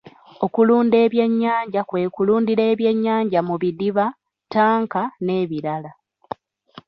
Okulunda 0.45 0.95
ebyennyanja 1.05 1.81
kwe 1.89 2.01
kulundira 2.15 2.63
ebyennyanja 2.71 3.39
mu 3.47 3.55
bidiba, 3.61 4.05
ttanka 4.45 5.01
n'ebirala. 5.23 5.91